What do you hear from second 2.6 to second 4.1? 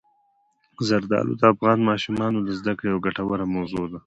کړې یوه ګټوره موضوع ده.